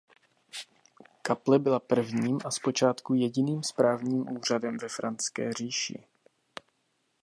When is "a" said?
2.45-2.51